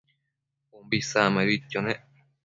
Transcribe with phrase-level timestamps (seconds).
[0.77, 2.01] umbi isacmaiduidquio nec